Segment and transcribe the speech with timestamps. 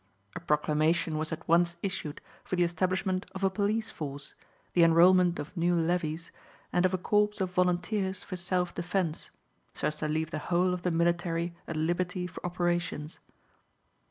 [0.35, 4.33] A proclamation was at once issued for the establishment of a police force,
[4.73, 6.31] the enrolment of new levies
[6.73, 9.29] and of a corps of volunteers for self defence,
[9.75, 13.19] so as to leave the whole of the military at liberty for operations.